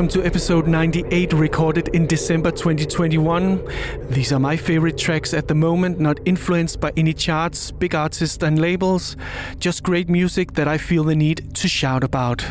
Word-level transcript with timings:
Welcome 0.00 0.22
to 0.22 0.26
episode 0.26 0.66
98, 0.66 1.34
recorded 1.34 1.88
in 1.88 2.06
December 2.06 2.50
2021. 2.50 3.62
These 4.08 4.32
are 4.32 4.38
my 4.38 4.56
favorite 4.56 4.96
tracks 4.96 5.34
at 5.34 5.46
the 5.46 5.54
moment, 5.54 6.00
not 6.00 6.18
influenced 6.24 6.80
by 6.80 6.90
any 6.96 7.12
charts, 7.12 7.70
big 7.70 7.94
artists, 7.94 8.42
and 8.42 8.58
labels, 8.58 9.18
just 9.58 9.82
great 9.82 10.08
music 10.08 10.54
that 10.54 10.66
I 10.66 10.78
feel 10.78 11.04
the 11.04 11.14
need 11.14 11.54
to 11.54 11.68
shout 11.68 12.02
about. 12.02 12.42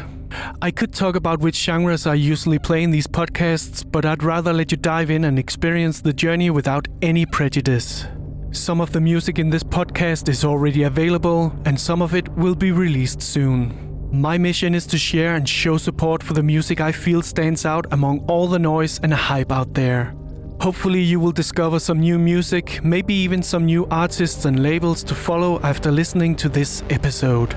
I 0.61 0.69
could 0.69 0.93
talk 0.93 1.15
about 1.15 1.39
which 1.39 1.55
genres 1.55 2.05
I 2.05 2.13
usually 2.13 2.59
play 2.59 2.83
in 2.83 2.91
these 2.91 3.07
podcasts, 3.07 3.83
but 3.83 4.05
I'd 4.05 4.21
rather 4.21 4.53
let 4.53 4.69
you 4.69 4.77
dive 4.77 5.09
in 5.09 5.23
and 5.23 5.39
experience 5.39 6.01
the 6.01 6.13
journey 6.13 6.51
without 6.51 6.87
any 7.01 7.25
prejudice. 7.25 8.05
Some 8.51 8.79
of 8.79 8.91
the 8.91 9.01
music 9.01 9.39
in 9.39 9.49
this 9.49 9.63
podcast 9.63 10.29
is 10.29 10.45
already 10.45 10.83
available, 10.83 11.51
and 11.65 11.79
some 11.79 12.03
of 12.03 12.13
it 12.13 12.29
will 12.33 12.53
be 12.53 12.71
released 12.71 13.23
soon. 13.23 13.88
My 14.11 14.39
mission 14.39 14.73
is 14.73 14.87
to 14.87 14.97
share 14.97 15.35
and 15.35 15.47
show 15.47 15.77
support 15.77 16.23
for 16.23 16.33
the 16.33 16.41
music 16.41 16.81
I 16.81 16.91
feel 16.91 17.21
stands 17.21 17.63
out 17.63 17.85
among 17.91 18.21
all 18.27 18.47
the 18.47 18.57
noise 18.57 18.99
and 19.03 19.13
hype 19.13 19.51
out 19.51 19.75
there. 19.75 20.15
Hopefully, 20.61 20.99
you 20.99 21.19
will 21.19 21.31
discover 21.31 21.79
some 21.79 21.99
new 21.99 22.17
music, 22.17 22.83
maybe 22.83 23.13
even 23.13 23.43
some 23.43 23.65
new 23.65 23.87
artists 23.91 24.45
and 24.45 24.63
labels 24.63 25.03
to 25.03 25.13
follow 25.13 25.61
after 25.61 25.91
listening 25.91 26.35
to 26.37 26.49
this 26.49 26.81
episode. 26.89 27.55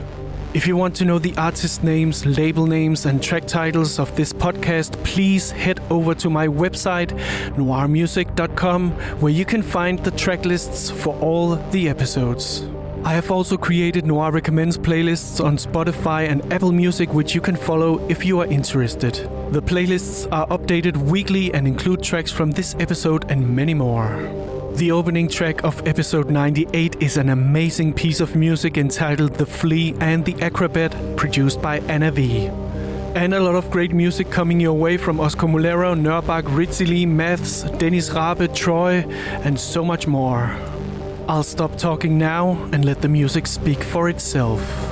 If 0.52 0.66
you 0.66 0.76
want 0.76 0.94
to 0.96 1.06
know 1.06 1.18
the 1.18 1.34
artist 1.38 1.82
names, 1.82 2.26
label 2.26 2.66
names, 2.66 3.06
and 3.06 3.22
track 3.22 3.46
titles 3.46 3.98
of 3.98 4.14
this 4.14 4.34
podcast, 4.34 5.02
please 5.04 5.50
head 5.50 5.80
over 5.88 6.14
to 6.16 6.28
my 6.28 6.48
website, 6.48 7.08
noirmusic.com, 7.56 8.90
where 9.20 9.32
you 9.32 9.46
can 9.46 9.62
find 9.62 9.98
the 10.00 10.10
track 10.10 10.44
lists 10.44 10.90
for 10.90 11.18
all 11.20 11.56
the 11.70 11.88
episodes. 11.88 12.66
I 13.04 13.14
have 13.14 13.32
also 13.32 13.56
created 13.56 14.06
Noir 14.06 14.30
Recommends 14.30 14.78
playlists 14.78 15.44
on 15.44 15.56
Spotify 15.56 16.28
and 16.28 16.52
Apple 16.52 16.70
Music, 16.70 17.12
which 17.12 17.34
you 17.34 17.40
can 17.40 17.56
follow 17.56 17.98
if 18.08 18.24
you 18.24 18.38
are 18.40 18.46
interested. 18.46 19.14
The 19.50 19.60
playlists 19.60 20.28
are 20.30 20.46
updated 20.46 20.96
weekly 20.96 21.52
and 21.52 21.66
include 21.66 22.04
tracks 22.04 22.30
from 22.30 22.52
this 22.52 22.76
episode 22.78 23.28
and 23.28 23.56
many 23.56 23.74
more. 23.74 24.16
The 24.74 24.92
opening 24.92 25.26
track 25.26 25.64
of 25.64 25.84
episode 25.84 26.30
98 26.30 27.02
is 27.02 27.16
an 27.16 27.30
amazing 27.30 27.92
piece 27.92 28.20
of 28.20 28.36
music 28.36 28.78
entitled 28.78 29.34
The 29.34 29.46
Flea 29.46 29.96
and 29.98 30.24
the 30.24 30.40
Acrobat, 30.40 31.16
produced 31.16 31.60
by 31.60 31.80
Anna 31.80 32.12
V. 32.12 32.46
And 33.16 33.34
a 33.34 33.40
lot 33.40 33.56
of 33.56 33.68
great 33.72 33.92
music 33.92 34.30
coming 34.30 34.60
your 34.60 34.74
way 34.74 34.96
from 34.96 35.18
Oscar 35.18 35.48
Mulero, 35.48 36.00
Nurbach, 36.00 36.44
Ritzi 36.44 36.86
Lee, 36.86 37.06
Maths, 37.06 37.62
Dennis 37.78 38.10
Rabe, 38.10 38.54
Troy, 38.54 39.04
and 39.42 39.58
so 39.58 39.84
much 39.84 40.06
more. 40.06 40.56
I'll 41.28 41.42
stop 41.42 41.76
talking 41.76 42.18
now 42.18 42.52
and 42.72 42.84
let 42.84 43.00
the 43.00 43.08
music 43.08 43.46
speak 43.46 43.82
for 43.82 44.08
itself. 44.08 44.91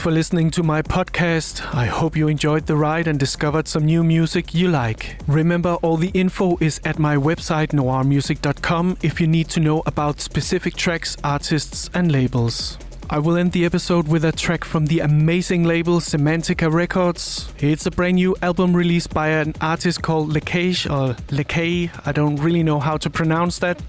For 0.00 0.10
listening 0.10 0.50
to 0.52 0.62
my 0.62 0.80
podcast. 0.80 1.74
I 1.74 1.84
hope 1.84 2.16
you 2.16 2.28
enjoyed 2.28 2.64
the 2.64 2.74
ride 2.74 3.06
and 3.06 3.20
discovered 3.20 3.68
some 3.68 3.84
new 3.84 4.02
music 4.02 4.54
you 4.54 4.68
like. 4.68 5.18
Remember, 5.26 5.74
all 5.82 5.98
the 5.98 6.08
info 6.14 6.56
is 6.58 6.80
at 6.86 6.98
my 6.98 7.16
website 7.16 7.72
noirmusic.com 7.72 8.96
if 9.02 9.20
you 9.20 9.26
need 9.26 9.50
to 9.50 9.60
know 9.60 9.82
about 9.84 10.22
specific 10.22 10.74
tracks, 10.74 11.18
artists, 11.22 11.90
and 11.92 12.10
labels. 12.10 12.78
I 13.10 13.18
will 13.18 13.36
end 13.36 13.52
the 13.52 13.66
episode 13.66 14.08
with 14.08 14.24
a 14.24 14.32
track 14.32 14.64
from 14.64 14.86
the 14.86 15.00
amazing 15.00 15.64
label 15.64 16.00
Semantica 16.00 16.72
Records. 16.72 17.52
It's 17.58 17.84
a 17.84 17.90
brand 17.90 18.14
new 18.14 18.34
album 18.40 18.74
released 18.74 19.12
by 19.12 19.28
an 19.28 19.52
artist 19.60 20.00
called 20.00 20.32
Lekage 20.32 20.90
or 20.90 21.14
Lekay. 21.28 21.90
I 22.06 22.12
don't 22.12 22.36
really 22.36 22.62
know 22.62 22.80
how 22.80 22.96
to 22.96 23.10
pronounce 23.10 23.58
that. 23.58 23.82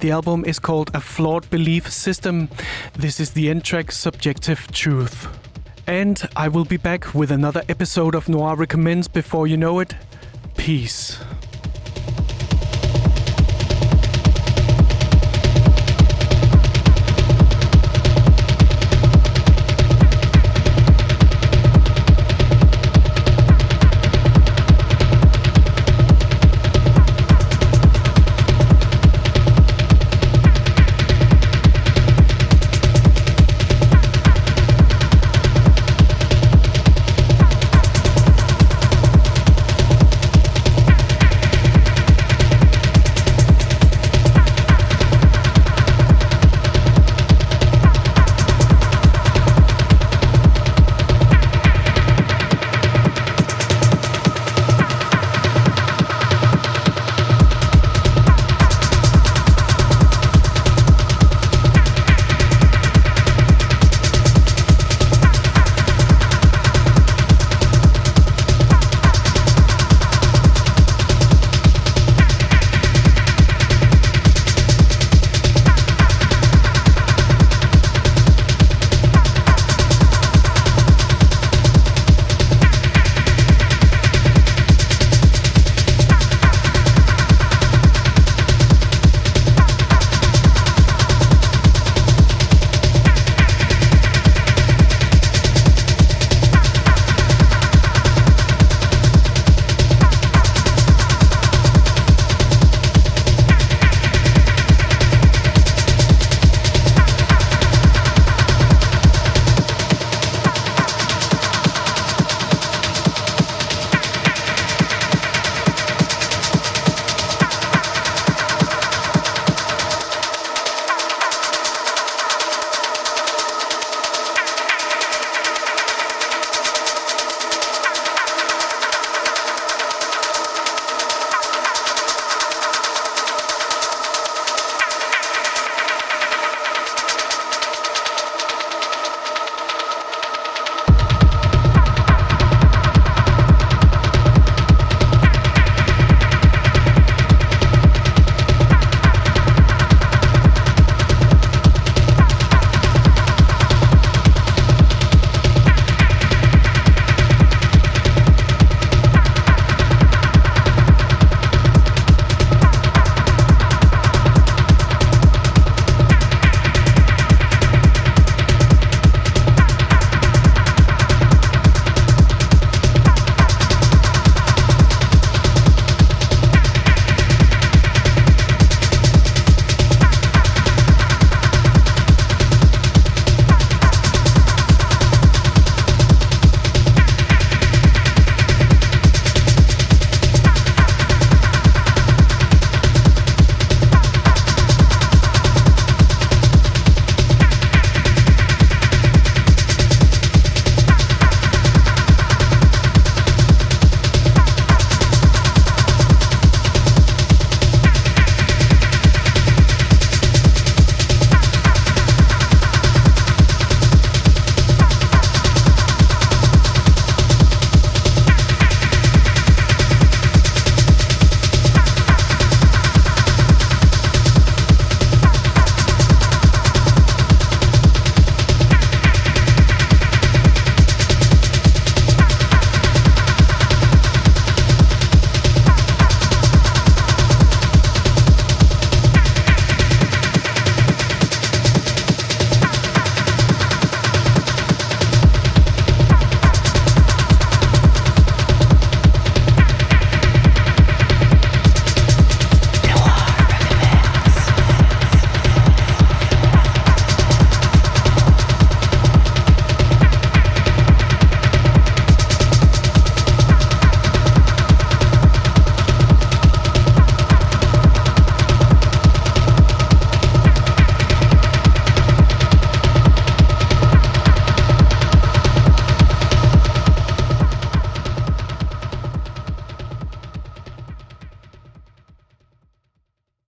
The 0.00 0.12
album 0.12 0.46
is 0.46 0.58
called 0.58 0.90
A 0.94 1.00
Flawed 1.00 1.50
Belief 1.50 1.92
System. 1.92 2.48
This 2.94 3.20
is 3.20 3.32
the 3.32 3.50
end 3.50 3.64
track 3.64 3.92
Subjective 3.92 4.72
Truth. 4.72 5.28
And 5.88 6.28
I 6.36 6.48
will 6.48 6.66
be 6.66 6.76
back 6.76 7.14
with 7.14 7.30
another 7.30 7.62
episode 7.66 8.14
of 8.14 8.28
Noir 8.28 8.56
Recommends 8.56 9.08
before 9.08 9.46
you 9.46 9.56
know 9.56 9.80
it. 9.80 9.94
Peace. 10.54 11.18